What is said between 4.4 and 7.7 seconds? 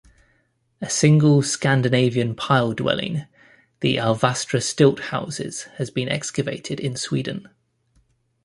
stilt houses, has been excavated in Sweden.